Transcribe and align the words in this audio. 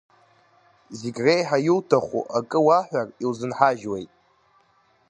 Зегь 0.99 1.19
реиҳа 1.25 1.57
иуҭаху 1.67 2.23
акы 2.37 2.59
уаҳәар 2.65 3.07
иузынҳажьуеит. 3.23 4.11